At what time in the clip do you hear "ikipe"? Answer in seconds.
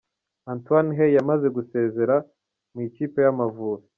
2.87-3.17